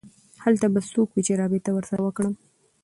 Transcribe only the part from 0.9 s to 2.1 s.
څوک وي چې رابطه ورسره